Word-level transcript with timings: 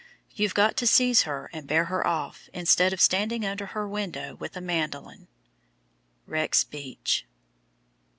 You've 0.33 0.55
got 0.55 0.75
to 0.77 0.87
seize 0.87 1.21
her 1.29 1.47
and 1.53 1.67
bear 1.67 1.85
her 1.85 2.07
off, 2.07 2.49
instead 2.55 2.91
of 2.91 2.99
standing 2.99 3.45
under 3.45 3.67
her 3.67 3.87
window 3.87 4.33
with 4.33 4.57
a 4.57 4.59
mandolin." 4.59 5.27
Rex 6.25 6.63
Beach. 6.63 7.27